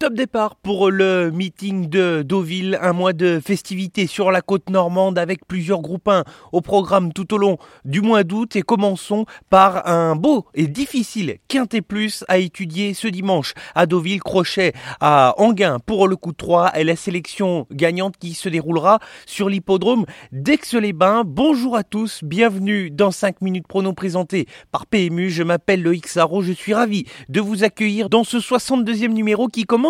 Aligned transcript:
Top 0.00 0.14
départ 0.14 0.56
pour 0.56 0.90
le 0.90 1.30
meeting 1.30 1.90
de 1.90 2.22
Deauville, 2.22 2.78
un 2.80 2.94
mois 2.94 3.12
de 3.12 3.38
festivités 3.38 4.06
sur 4.06 4.30
la 4.30 4.40
côte 4.40 4.70
normande 4.70 5.18
avec 5.18 5.46
plusieurs 5.46 5.82
groupes 5.82 6.08
1 6.08 6.24
au 6.52 6.62
programme 6.62 7.12
tout 7.12 7.34
au 7.34 7.36
long 7.36 7.58
du 7.84 8.00
mois 8.00 8.24
d'août. 8.24 8.56
Et 8.56 8.62
commençons 8.62 9.26
par 9.50 9.86
un 9.86 10.16
beau 10.16 10.46
et 10.54 10.68
difficile 10.68 11.36
quintet 11.48 11.82
plus 11.82 12.24
à 12.28 12.38
étudier 12.38 12.94
ce 12.94 13.08
dimanche 13.08 13.52
à 13.74 13.84
Deauville, 13.84 14.22
crochet 14.22 14.72
à 15.00 15.34
Anguin 15.36 15.78
pour 15.80 16.08
le 16.08 16.16
coup 16.16 16.32
de 16.32 16.38
3 16.38 16.78
et 16.78 16.84
la 16.84 16.96
sélection 16.96 17.66
gagnante 17.70 18.16
qui 18.16 18.32
se 18.32 18.48
déroulera 18.48 19.00
sur 19.26 19.50
l'hippodrome 19.50 20.06
d'Aix-les-Bains. 20.32 21.24
Bonjour 21.26 21.76
à 21.76 21.84
tous, 21.84 22.24
bienvenue 22.24 22.90
dans 22.90 23.10
5 23.10 23.42
minutes 23.42 23.68
prono 23.68 23.92
présenté 23.92 24.46
par 24.72 24.86
PMU. 24.86 25.28
Je 25.28 25.42
m'appelle 25.42 25.82
Loïc 25.82 26.08
Sarro, 26.08 26.40
je 26.40 26.52
suis 26.52 26.72
ravi 26.72 27.04
de 27.28 27.42
vous 27.42 27.64
accueillir 27.64 28.08
dans 28.08 28.24
ce 28.24 28.38
62e 28.38 29.08
numéro 29.08 29.48
qui 29.48 29.64
commence 29.64 29.89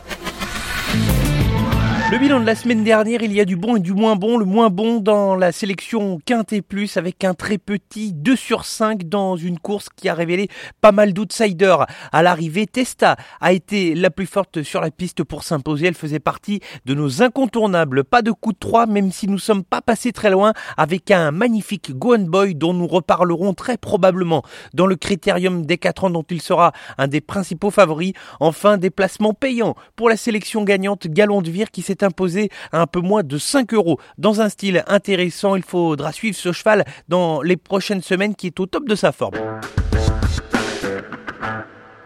Le 2.11 2.17
bilan 2.17 2.41
de 2.41 2.45
la 2.45 2.55
semaine 2.55 2.83
dernière, 2.83 3.23
il 3.23 3.31
y 3.31 3.39
a 3.39 3.45
du 3.45 3.55
bon 3.55 3.77
et 3.77 3.79
du 3.79 3.93
moins 3.93 4.17
bon. 4.17 4.37
Le 4.37 4.43
moins 4.43 4.69
bon 4.69 4.99
dans 4.99 5.33
la 5.33 5.53
sélection 5.53 6.19
Quintet 6.25 6.61
Plus 6.61 6.97
avec 6.97 7.23
un 7.23 7.33
très 7.33 7.57
petit 7.57 8.11
2 8.11 8.35
sur 8.35 8.65
5 8.65 9.07
dans 9.07 9.37
une 9.37 9.57
course 9.57 9.87
qui 9.95 10.09
a 10.09 10.13
révélé 10.13 10.49
pas 10.81 10.91
mal 10.91 11.13
d'outsiders 11.13 11.85
à 12.11 12.21
l'arrivée. 12.21 12.67
Testa 12.67 13.15
a 13.39 13.53
été 13.53 13.95
la 13.95 14.09
plus 14.09 14.25
forte 14.25 14.61
sur 14.61 14.81
la 14.81 14.91
piste 14.91 15.23
pour 15.23 15.45
s'imposer. 15.45 15.87
Elle 15.87 15.93
faisait 15.93 16.19
partie 16.19 16.59
de 16.83 16.93
nos 16.93 17.21
incontournables. 17.21 18.03
Pas 18.03 18.21
de 18.21 18.31
coup 18.31 18.51
de 18.51 18.59
3 18.59 18.87
même 18.87 19.13
si 19.13 19.29
nous 19.29 19.39
sommes 19.39 19.63
pas 19.63 19.81
passés 19.81 20.11
très 20.11 20.31
loin 20.31 20.51
avec 20.75 21.11
un 21.11 21.31
magnifique 21.31 21.97
Gohan 21.97 22.25
Boy 22.25 22.55
dont 22.55 22.73
nous 22.73 22.87
reparlerons 22.87 23.53
très 23.53 23.77
probablement 23.77 24.43
dans 24.73 24.85
le 24.85 24.97
critérium 24.97 25.65
des 25.65 25.77
4 25.77 26.03
ans 26.03 26.09
dont 26.09 26.25
il 26.29 26.41
sera 26.41 26.73
un 26.97 27.07
des 27.07 27.21
principaux 27.21 27.71
favoris. 27.71 28.11
Enfin, 28.41 28.77
déplacement 28.77 29.33
payant 29.33 29.75
pour 29.95 30.09
la 30.09 30.17
sélection 30.17 30.65
gagnante 30.65 31.07
Galon 31.07 31.41
de 31.41 31.49
Vire 31.49 31.71
qui 31.71 31.81
s'est 31.81 32.00
imposé 32.03 32.49
à 32.71 32.81
un 32.81 32.87
peu 32.87 32.99
moins 32.99 33.23
de 33.23 33.37
5 33.37 33.73
euros. 33.73 33.99
Dans 34.17 34.41
un 34.41 34.49
style 34.49 34.83
intéressant, 34.87 35.55
il 35.55 35.63
faudra 35.63 36.11
suivre 36.11 36.35
ce 36.35 36.51
cheval 36.51 36.85
dans 37.07 37.41
les 37.41 37.57
prochaines 37.57 38.01
semaines 38.01 38.35
qui 38.35 38.47
est 38.47 38.59
au 38.59 38.65
top 38.65 38.87
de 38.87 38.95
sa 38.95 39.11
forme. 39.11 39.35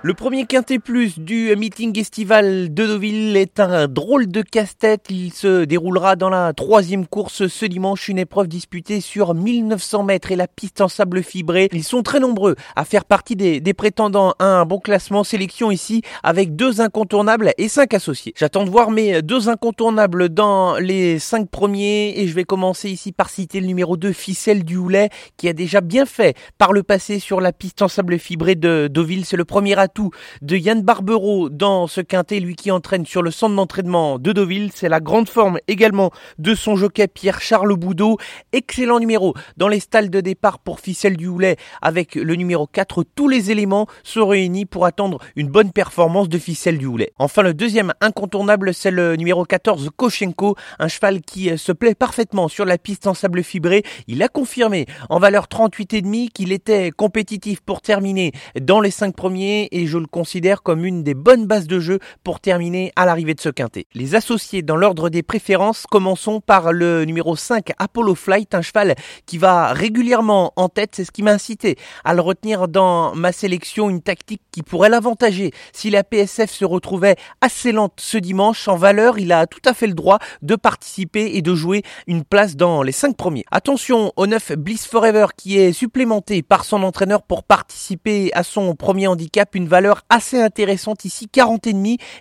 Le 0.06 0.14
premier 0.14 0.46
quintet 0.46 0.78
plus 0.78 1.18
du 1.18 1.56
meeting 1.56 2.00
estival 2.00 2.72
de 2.72 2.86
Deauville 2.86 3.36
est 3.36 3.60
un 3.60 3.88
drôle 3.88 4.28
de 4.28 4.44
casse-tête. 4.44 5.08
Il 5.10 5.34
se 5.34 5.64
déroulera 5.66 6.16
dans 6.16 6.30
la 6.30 6.54
troisième 6.54 7.08
course 7.08 7.48
ce 7.48 7.66
dimanche, 7.66 8.08
une 8.08 8.20
épreuve 8.20 8.48
disputée 8.48 9.02
sur 9.02 9.34
1900 9.34 10.04
mètres 10.04 10.32
et 10.32 10.36
la 10.36 10.48
piste 10.48 10.82
en 10.82 10.90
sable 10.90 11.24
fibré. 11.24 11.70
Ils 11.72 11.84
sont 11.84 12.04
très 12.04 12.20
nombreux 12.20 12.56
à 12.76 12.86
faire 12.86 13.04
partie 13.04 13.36
des, 13.36 13.74
prétendants 13.74 14.36
à 14.38 14.46
un 14.46 14.66
bon 14.66 14.78
classement. 14.78 15.24
Sélection 15.24 15.72
ici 15.72 16.04
avec 16.22 16.56
deux 16.56 16.82
incontournables 16.82 17.54
et 17.58 17.68
cinq 17.68 17.96
associés. 17.96 18.36
J'attends 18.38 18.64
de 18.64 18.70
voir 18.70 18.92
mes 18.92 19.24
deux 19.24 19.50
incontournables 19.50 20.30
dans 20.30 20.76
les 20.76 21.18
cinq 21.18 21.50
premiers 21.50 22.14
et 22.20 22.28
je 22.28 22.36
vais 22.36 22.44
commencer 22.44 22.92
ici 22.92 23.12
par 23.12 23.32
citer 23.32 23.60
le 23.60 23.66
numéro 23.66 23.98
2, 23.98 24.12
Ficelle 24.12 24.66
du 24.66 24.78
Houlet, 24.78 25.10
qui 25.36 25.50
a 25.50 25.54
déjà 25.54 25.82
bien 25.82 26.06
fait 26.06 26.38
par 26.60 26.74
le 26.74 26.84
passé 26.84 27.18
sur 27.18 27.42
la 27.42 27.52
piste 27.52 27.82
en 27.82 27.88
sable 27.88 28.20
fibré 28.20 28.54
de 28.54 28.88
Deauville. 28.88 29.26
C'est 29.26 29.36
le 29.36 29.46
premier 29.46 29.76
atout 29.80 29.95
de 30.42 30.58
Yann 30.58 30.82
Barbero 30.82 31.50
dans 31.50 31.88
ce 31.88 32.02
quintet, 32.02 32.40
lui 32.40 32.56
qui 32.56 32.72
entraîne 32.72 33.06
sur 33.06 33.22
le 33.22 33.32
centre 33.32 33.56
d'entraînement 33.56 34.20
de 34.20 34.32
Deauville. 34.32 34.72
C'est 34.74 34.90
la 34.90 35.00
grande 35.00 35.30
forme 35.30 35.60
également 35.68 36.12
de 36.38 36.54
son 36.54 36.76
jockey 36.76 37.08
Pierre-Charles 37.08 37.76
Boudot. 37.76 38.18
Excellent 38.52 39.00
numéro 39.00 39.34
dans 39.58 39.68
les 39.68 39.80
stalles 39.80 40.10
de 40.10 40.22
départ 40.22 40.60
pour 40.60 40.80
Ficelle 40.80 41.18
du 41.18 41.28
Houlet 41.28 41.58
avec 41.82 42.16
le 42.16 42.36
numéro 42.36 42.68
4. 42.68 43.04
Tous 43.16 43.28
les 43.28 43.52
éléments 43.52 43.88
sont 44.04 44.28
réunis 44.28 44.66
pour 44.66 44.86
attendre 44.86 45.20
une 45.36 45.48
bonne 45.48 45.72
performance 45.72 46.30
de 46.30 46.38
Ficelle 46.38 46.78
du 46.78 46.86
Houlet. 46.86 47.14
Enfin, 47.18 47.42
le 47.42 47.54
deuxième 47.54 47.94
incontournable, 48.02 48.74
c'est 48.74 48.92
le 48.92 49.16
numéro 49.16 49.46
14, 49.46 49.90
Koshenko, 49.96 50.56
un 50.80 50.88
cheval 50.88 51.22
qui 51.22 51.58
se 51.58 51.72
plaît 51.72 51.96
parfaitement 51.96 52.48
sur 52.48 52.66
la 52.66 52.78
piste 52.78 53.08
en 53.08 53.14
sable 53.14 53.44
fibré. 53.44 53.84
Il 54.08 54.22
a 54.24 54.28
confirmé 54.28 54.86
en 55.10 55.20
valeur 55.20 55.46
38,5 55.46 56.30
qu'il 56.30 56.52
était 56.52 56.92
compétitif 56.92 57.62
pour 57.62 57.82
terminer 57.82 58.32
dans 58.60 58.82
les 58.82 58.92
5 58.92 59.16
premiers 59.16 59.70
et 59.76 59.88
je 59.88 59.98
le 59.98 60.08
considère 60.08 60.64
comme 60.64 60.86
une 60.86 61.04
des 61.04 61.14
bonnes 61.14 61.46
bases 61.48 61.68
de 61.68 61.82
jeu 61.82 62.00
pour 62.24 62.40
terminer 62.40 62.94
à 62.96 63.06
l'arrivée 63.06 63.34
de 63.34 63.42
ce 63.42 63.50
quintet. 63.50 63.88
Les 63.94 64.16
associés 64.16 64.62
dans 64.62 64.78
l'ordre 64.78 65.10
des 65.10 65.22
préférences, 65.22 65.86
commençons 65.92 66.40
par 66.40 66.72
le 66.72 67.04
numéro 67.04 67.36
5 67.36 67.74
Apollo 67.78 68.16
Flight, 68.16 68.56
un 68.56 68.62
cheval 68.62 68.96
qui 69.26 69.38
va 69.38 69.74
régulièrement 69.74 70.54
en 70.56 70.70
tête, 70.70 70.92
c'est 70.96 71.04
ce 71.04 71.12
qui 71.12 71.24
m'a 71.24 71.34
incité 71.34 71.76
à 72.06 72.14
le 72.14 72.22
retenir 72.22 72.70
dans 72.70 73.14
ma 73.16 73.34
sélection, 73.34 73.90
une 73.90 74.02
tactique 74.02 74.42
qui 74.52 74.64
pourrait 74.64 74.88
l'avantager. 74.88 75.52
Si 75.74 75.90
la 75.90 76.06
PSF 76.06 76.50
se 76.50 76.64
retrouvait 76.64 77.18
assez 77.42 77.74
lente 77.74 77.96
ce 77.98 78.18
dimanche, 78.18 78.70
en 78.70 78.78
valeur, 78.78 79.20
il 79.20 79.34
a 79.34 79.46
tout 79.46 79.62
à 79.66 79.74
fait 79.74 79.88
le 79.88 79.94
droit 79.94 80.20
de 80.42 80.56
participer 80.56 81.36
et 81.36 81.42
de 81.42 81.54
jouer 81.54 81.84
une 82.08 82.24
place 82.24 82.56
dans 82.56 82.82
les 82.82 82.94
5 82.94 83.18
premiers. 83.18 83.44
Attention 83.52 84.14
au 84.16 84.26
9 84.26 84.54
Bliss 84.54 84.88
Forever 84.88 85.28
qui 85.36 85.58
est 85.58 85.74
supplémenté 85.74 86.44
par 86.44 86.64
son 86.64 86.82
entraîneur 86.84 87.24
pour 87.24 87.44
participer 87.44 88.32
à 88.34 88.44
son 88.44 88.74
premier 88.76 89.08
handicap, 89.08 89.54
valeur 89.68 90.02
assez 90.10 90.40
intéressante 90.40 91.06
ici, 91.06 91.28
40 91.28 91.66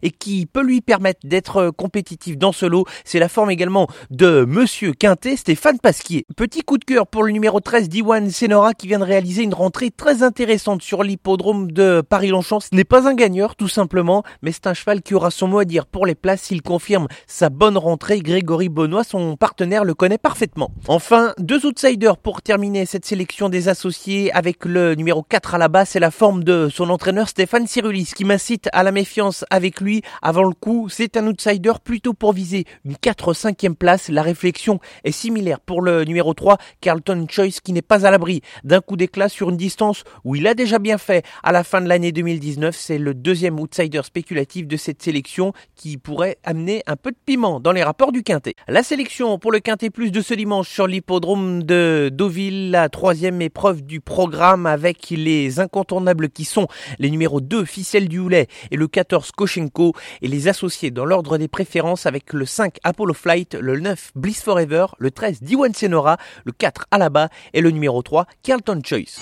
et 0.02 0.10
qui 0.10 0.46
peut 0.46 0.62
lui 0.62 0.80
permettre 0.80 1.20
d'être 1.24 1.70
compétitif 1.70 2.38
dans 2.38 2.52
ce 2.52 2.66
lot. 2.66 2.84
C'est 3.04 3.18
la 3.18 3.28
forme 3.28 3.50
également 3.50 3.88
de 4.10 4.44
Monsieur 4.44 4.92
Quintet, 4.92 5.36
Stéphane 5.36 5.78
Pasquier. 5.78 6.24
Petit 6.36 6.62
coup 6.62 6.78
de 6.78 6.84
cœur 6.84 7.06
pour 7.06 7.24
le 7.24 7.32
numéro 7.32 7.60
13 7.60 7.88
d'Iwan 7.88 8.30
Senora 8.30 8.74
qui 8.74 8.86
vient 8.86 8.98
de 8.98 9.04
réaliser 9.04 9.42
une 9.42 9.54
rentrée 9.54 9.90
très 9.90 10.22
intéressante 10.22 10.82
sur 10.82 11.02
l'hippodrome 11.02 11.72
de 11.72 12.02
Paris-Longchamp. 12.08 12.60
Ce 12.60 12.74
n'est 12.74 12.84
pas 12.84 13.08
un 13.08 13.14
gagneur 13.14 13.56
tout 13.56 13.68
simplement, 13.68 14.22
mais 14.42 14.52
c'est 14.52 14.66
un 14.66 14.74
cheval 14.74 15.02
qui 15.02 15.14
aura 15.14 15.30
son 15.30 15.48
mot 15.48 15.58
à 15.58 15.64
dire 15.64 15.86
pour 15.86 16.06
les 16.06 16.14
places 16.14 16.42
s'il 16.42 16.62
confirme 16.62 17.06
sa 17.26 17.50
bonne 17.50 17.76
rentrée. 17.76 18.20
Grégory 18.20 18.68
Benoît, 18.68 19.04
son 19.04 19.36
partenaire, 19.36 19.84
le 19.84 19.94
connaît 19.94 20.18
parfaitement. 20.18 20.72
Enfin, 20.88 21.34
deux 21.38 21.66
outsiders 21.66 22.16
pour 22.16 22.42
terminer 22.42 22.86
cette 22.86 23.04
sélection 23.04 23.48
des 23.48 23.68
associés 23.68 24.32
avec 24.32 24.64
le 24.64 24.94
numéro 24.94 25.22
4 25.22 25.54
à 25.54 25.58
la 25.58 25.68
base, 25.68 25.90
c'est 25.90 26.00
la 26.00 26.10
forme 26.10 26.44
de 26.44 26.68
son 26.72 26.90
entraîneur 26.90 27.28
Stéphane 27.34 27.66
Cyrulis 27.66 28.12
qui 28.14 28.24
m'incite 28.24 28.68
à 28.72 28.84
la 28.84 28.92
méfiance 28.92 29.44
avec 29.50 29.80
lui 29.80 30.02
avant 30.22 30.44
le 30.44 30.54
coup. 30.54 30.88
C'est 30.88 31.16
un 31.16 31.26
outsider 31.26 31.72
plutôt 31.82 32.14
pour 32.14 32.32
viser 32.32 32.64
une 32.84 32.92
4-5e 32.92 33.74
place. 33.74 34.08
La 34.08 34.22
réflexion 34.22 34.78
est 35.02 35.10
similaire 35.10 35.58
pour 35.58 35.82
le 35.82 36.04
numéro 36.04 36.32
3, 36.32 36.58
Carlton 36.80 37.26
Choice, 37.28 37.58
qui 37.60 37.72
n'est 37.72 37.82
pas 37.82 38.06
à 38.06 38.12
l'abri 38.12 38.40
d'un 38.62 38.80
coup 38.80 38.96
d'éclat 38.96 39.28
sur 39.28 39.50
une 39.50 39.56
distance 39.56 40.04
où 40.22 40.36
il 40.36 40.46
a 40.46 40.54
déjà 40.54 40.78
bien 40.78 40.96
fait 40.96 41.26
à 41.42 41.50
la 41.50 41.64
fin 41.64 41.80
de 41.80 41.88
l'année 41.88 42.12
2019. 42.12 42.76
C'est 42.78 42.98
le 42.98 43.14
deuxième 43.14 43.58
outsider 43.58 44.02
spéculatif 44.04 44.68
de 44.68 44.76
cette 44.76 45.02
sélection 45.02 45.52
qui 45.74 45.98
pourrait 45.98 46.38
amener 46.44 46.84
un 46.86 46.94
peu 46.94 47.10
de 47.10 47.18
piment 47.26 47.58
dans 47.58 47.72
les 47.72 47.82
rapports 47.82 48.12
du 48.12 48.22
Quintet. 48.22 48.54
La 48.68 48.84
sélection 48.84 49.40
pour 49.40 49.50
le 49.50 49.58
Quintet 49.58 49.90
Plus 49.90 50.12
de 50.12 50.20
ce 50.20 50.34
dimanche 50.34 50.68
sur 50.68 50.86
l'hippodrome 50.86 51.64
de 51.64 52.10
Deauville, 52.12 52.70
la 52.70 52.88
troisième 52.88 53.42
épreuve 53.42 53.82
du 53.82 54.00
programme 54.00 54.66
avec 54.66 55.10
les 55.10 55.58
incontournables 55.58 56.28
qui 56.28 56.44
sont 56.44 56.68
les 57.00 57.10
numéros 57.10 57.23
2 57.28 57.64
Ficelle 57.64 58.08
du 58.08 58.18
Houlet 58.18 58.48
et 58.70 58.76
le 58.76 58.88
14 58.88 59.32
Koshenko 59.32 59.92
et 60.22 60.28
les 60.28 60.48
associés 60.48 60.90
dans 60.90 61.04
l'ordre 61.04 61.38
des 61.38 61.48
préférences 61.48 62.06
avec 62.06 62.32
le 62.32 62.46
5 62.46 62.78
Apollo 62.84 63.14
Flight, 63.14 63.54
le 63.54 63.78
9 63.80 64.12
Bliss 64.14 64.42
Forever, 64.42 64.86
le 64.98 65.10
13 65.10 65.42
Diwan 65.42 65.74
Senora, 65.74 66.18
le 66.44 66.52
4 66.52 66.86
Alaba 66.90 67.28
et 67.52 67.60
le 67.60 67.70
numéro 67.70 68.02
3 68.02 68.26
Carlton 68.42 68.80
Choice. 68.84 69.20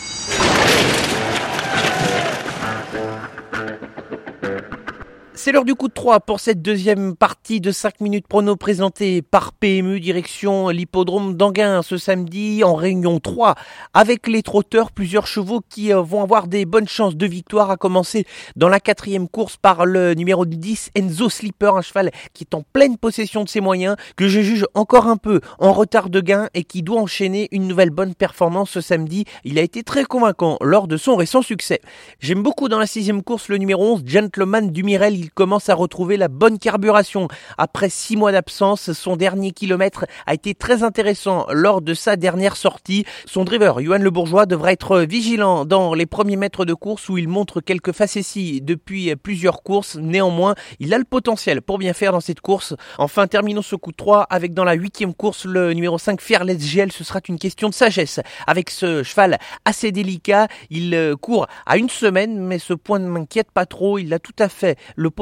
C'est 5.44 5.50
l'heure 5.50 5.64
du 5.64 5.74
coup 5.74 5.88
de 5.88 5.92
3 5.92 6.20
pour 6.20 6.38
cette 6.38 6.62
deuxième 6.62 7.16
partie 7.16 7.60
de 7.60 7.72
5 7.72 8.00
minutes 8.00 8.28
prono 8.28 8.54
présentée 8.54 9.22
par 9.22 9.52
PMU 9.52 9.98
direction 9.98 10.68
l'hippodrome 10.68 11.36
d'Anguin 11.36 11.82
ce 11.82 11.96
samedi 11.96 12.62
en 12.62 12.76
réunion 12.76 13.18
3 13.18 13.56
avec 13.92 14.28
les 14.28 14.44
trotteurs, 14.44 14.92
plusieurs 14.92 15.26
chevaux 15.26 15.60
qui 15.68 15.90
vont 15.90 16.22
avoir 16.22 16.46
des 16.46 16.64
bonnes 16.64 16.86
chances 16.86 17.16
de 17.16 17.26
victoire 17.26 17.72
à 17.72 17.76
commencer 17.76 18.24
dans 18.54 18.68
la 18.68 18.78
quatrième 18.78 19.28
course 19.28 19.56
par 19.56 19.84
le 19.84 20.14
numéro 20.14 20.46
10 20.46 20.90
Enzo 20.94 21.28
Slipper, 21.28 21.72
un 21.74 21.82
cheval 21.82 22.12
qui 22.34 22.44
est 22.44 22.54
en 22.54 22.62
pleine 22.72 22.96
possession 22.96 23.42
de 23.42 23.48
ses 23.48 23.60
moyens, 23.60 23.96
que 24.14 24.28
je 24.28 24.42
juge 24.42 24.64
encore 24.74 25.08
un 25.08 25.16
peu 25.16 25.40
en 25.58 25.72
retard 25.72 26.08
de 26.08 26.20
gain 26.20 26.50
et 26.54 26.62
qui 26.62 26.84
doit 26.84 27.00
enchaîner 27.00 27.48
une 27.50 27.66
nouvelle 27.66 27.90
bonne 27.90 28.14
performance 28.14 28.70
ce 28.70 28.80
samedi. 28.80 29.24
Il 29.42 29.58
a 29.58 29.62
été 29.62 29.82
très 29.82 30.04
convaincant 30.04 30.56
lors 30.60 30.86
de 30.86 30.96
son 30.96 31.16
récent 31.16 31.42
succès. 31.42 31.80
J'aime 32.20 32.44
beaucoup 32.44 32.68
dans 32.68 32.78
la 32.78 32.86
sixième 32.86 33.24
course 33.24 33.48
le 33.48 33.56
numéro 33.56 33.94
11 33.94 34.02
Gentleman 34.06 34.70
du 34.70 34.84
Mirel 34.84 35.16
il 35.16 35.31
commence 35.34 35.68
à 35.68 35.74
retrouver 35.74 36.16
la 36.16 36.28
bonne 36.28 36.58
carburation. 36.58 37.28
Après 37.58 37.88
six 37.88 38.16
mois 38.16 38.32
d'absence, 38.32 38.92
son 38.92 39.16
dernier 39.16 39.52
kilomètre 39.52 40.06
a 40.26 40.34
été 40.34 40.54
très 40.54 40.82
intéressant 40.82 41.46
lors 41.50 41.82
de 41.82 41.94
sa 41.94 42.16
dernière 42.16 42.56
sortie. 42.56 43.04
Son 43.26 43.44
driver, 43.44 43.80
Johan 43.80 43.98
Le 43.98 44.10
Bourgeois, 44.10 44.46
devra 44.46 44.72
être 44.72 45.00
vigilant 45.00 45.64
dans 45.64 45.94
les 45.94 46.06
premiers 46.06 46.36
mètres 46.36 46.64
de 46.64 46.74
course 46.74 47.08
où 47.08 47.18
il 47.18 47.28
montre 47.28 47.60
quelques 47.60 47.92
facéties 47.92 48.60
depuis 48.60 49.14
plusieurs 49.16 49.62
courses. 49.62 49.96
Néanmoins, 49.96 50.54
il 50.80 50.94
a 50.94 50.98
le 50.98 51.04
potentiel 51.04 51.62
pour 51.62 51.78
bien 51.78 51.92
faire 51.92 52.12
dans 52.12 52.20
cette 52.20 52.40
course. 52.40 52.74
Enfin, 52.98 53.26
terminons 53.26 53.62
ce 53.62 53.76
coup 53.76 53.92
de 53.92 53.96
3 53.96 54.24
avec 54.30 54.54
dans 54.54 54.64
la 54.64 54.74
huitième 54.74 55.14
course 55.14 55.44
le 55.44 55.72
numéro 55.72 55.98
5 55.98 56.20
Fearless 56.20 56.58
GL. 56.58 56.92
Ce 56.92 57.04
sera 57.04 57.20
une 57.28 57.38
question 57.38 57.68
de 57.68 57.74
sagesse. 57.74 58.20
Avec 58.46 58.70
ce 58.70 59.02
cheval 59.02 59.38
assez 59.64 59.92
délicat, 59.92 60.48
il 60.70 61.14
court 61.20 61.46
à 61.66 61.76
une 61.76 61.88
semaine, 61.88 62.38
mais 62.38 62.58
ce 62.58 62.74
point 62.74 62.98
ne 62.98 63.08
m'inquiète 63.08 63.50
pas 63.50 63.66
trop. 63.66 63.98
Il 63.98 64.12
a 64.12 64.18
tout 64.18 64.34
à 64.38 64.48
fait 64.48 64.78
le 64.96 65.10
potentiel 65.10 65.21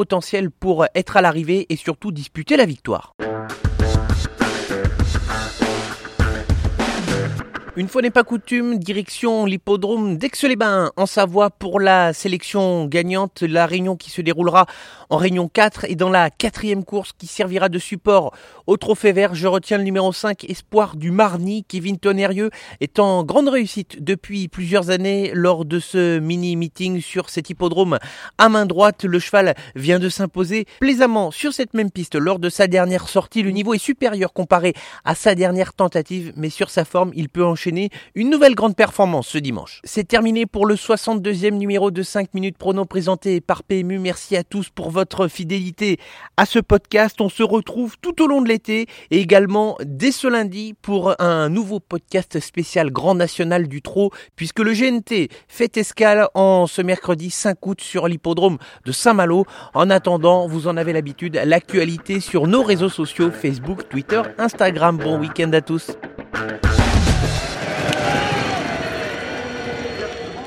pour 0.50 0.86
être 0.94 1.16
à 1.16 1.22
l'arrivée 1.22 1.66
et 1.68 1.76
surtout 1.76 2.12
disputer 2.12 2.56
la 2.56 2.66
victoire. 2.66 3.14
Une 7.80 7.88
fois 7.88 8.02
n'est 8.02 8.10
pas 8.10 8.24
coutume, 8.24 8.78
direction 8.78 9.46
l'hippodrome 9.46 10.18
d'Aix-les-Bains 10.18 10.92
en 10.98 11.06
Savoie 11.06 11.48
pour 11.48 11.80
la 11.80 12.12
sélection 12.12 12.84
gagnante, 12.84 13.40
la 13.40 13.64
réunion 13.64 13.96
qui 13.96 14.10
se 14.10 14.20
déroulera 14.20 14.66
en 15.08 15.16
réunion 15.16 15.48
4 15.48 15.86
et 15.88 15.94
dans 15.94 16.10
la 16.10 16.28
quatrième 16.28 16.84
course 16.84 17.12
qui 17.16 17.26
servira 17.26 17.70
de 17.70 17.78
support 17.78 18.34
au 18.66 18.76
trophée 18.76 19.12
vert. 19.12 19.34
Je 19.34 19.46
retiens 19.46 19.78
le 19.78 19.84
numéro 19.84 20.12
5, 20.12 20.44
Espoir 20.44 20.94
du 20.94 21.10
Marny, 21.10 21.64
Kevin 21.64 21.98
Tonnerrieux 21.98 22.50
est 22.82 22.98
en 22.98 23.24
grande 23.24 23.48
réussite 23.48 24.04
depuis 24.04 24.48
plusieurs 24.48 24.90
années 24.90 25.32
lors 25.32 25.64
de 25.64 25.78
ce 25.78 26.18
mini-meeting 26.18 27.00
sur 27.00 27.30
cet 27.30 27.48
hippodrome 27.48 27.98
à 28.36 28.50
main 28.50 28.66
droite. 28.66 29.04
Le 29.04 29.18
cheval 29.18 29.54
vient 29.74 29.98
de 29.98 30.10
s'imposer 30.10 30.66
plaisamment 30.80 31.30
sur 31.30 31.54
cette 31.54 31.72
même 31.72 31.90
piste 31.90 32.14
lors 32.14 32.38
de 32.40 32.50
sa 32.50 32.66
dernière 32.66 33.08
sortie. 33.08 33.42
Le 33.42 33.52
niveau 33.52 33.72
est 33.72 33.78
supérieur 33.78 34.34
comparé 34.34 34.74
à 35.06 35.14
sa 35.14 35.34
dernière 35.34 35.72
tentative, 35.72 36.34
mais 36.36 36.50
sur 36.50 36.68
sa 36.68 36.84
forme, 36.84 37.10
il 37.14 37.30
peut 37.30 37.42
une 38.14 38.30
nouvelle 38.30 38.54
grande 38.54 38.76
performance 38.76 39.28
ce 39.28 39.38
dimanche. 39.38 39.80
C'est 39.84 40.06
terminé 40.06 40.46
pour 40.46 40.66
le 40.66 40.74
62e 40.74 41.52
numéro 41.52 41.90
de 41.90 42.02
5 42.02 42.34
minutes 42.34 42.58
prono 42.58 42.84
présenté 42.84 43.40
par 43.40 43.62
PMU. 43.62 43.98
Merci 43.98 44.36
à 44.36 44.44
tous 44.44 44.68
pour 44.70 44.90
votre 44.90 45.28
fidélité 45.28 45.98
à 46.36 46.46
ce 46.46 46.58
podcast. 46.58 47.20
On 47.20 47.28
se 47.28 47.42
retrouve 47.42 47.96
tout 48.00 48.22
au 48.22 48.26
long 48.26 48.42
de 48.42 48.48
l'été 48.48 48.86
et 49.10 49.20
également 49.20 49.76
dès 49.84 50.12
ce 50.12 50.26
lundi 50.28 50.74
pour 50.80 51.14
un 51.20 51.48
nouveau 51.48 51.80
podcast 51.80 52.40
spécial 52.40 52.90
Grand 52.90 53.14
National 53.14 53.68
du 53.68 53.82
Trot 53.82 54.10
puisque 54.36 54.60
le 54.60 54.72
GNT 54.72 55.28
fait 55.48 55.76
escale 55.76 56.28
en 56.34 56.66
ce 56.66 56.82
mercredi 56.82 57.30
5 57.30 57.66
août 57.66 57.80
sur 57.80 58.08
l'hippodrome 58.08 58.58
de 58.84 58.92
Saint-Malo. 58.92 59.44
En 59.74 59.90
attendant, 59.90 60.46
vous 60.46 60.68
en 60.68 60.76
avez 60.76 60.92
l'habitude, 60.92 61.40
l'actualité 61.44 62.20
sur 62.20 62.46
nos 62.46 62.62
réseaux 62.62 62.88
sociaux 62.88 63.30
Facebook, 63.30 63.88
Twitter, 63.88 64.22
Instagram. 64.38 64.96
Bon 64.96 65.18
week-end 65.18 65.52
à 65.52 65.60
tous. 65.60 65.92